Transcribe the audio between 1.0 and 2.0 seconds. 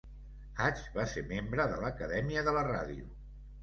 ser membre de